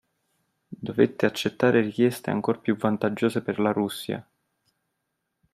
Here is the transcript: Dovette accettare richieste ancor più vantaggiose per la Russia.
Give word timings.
Dovette 0.79 1.27
accettare 1.27 1.79
richieste 1.81 2.31
ancor 2.31 2.59
più 2.59 2.75
vantaggiose 2.75 3.43
per 3.43 3.59
la 3.59 3.71
Russia. 3.71 4.27